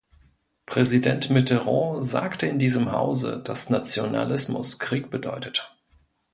Präsident 0.65 1.29
Mitterrand 1.29 2.03
sagte 2.03 2.47
in 2.47 2.57
diesem 2.57 2.91
Hause, 2.91 3.39
dass 3.45 3.69
Nationalismus 3.69 4.79
Krieg 4.79 5.11
bedeutet. 5.11 5.75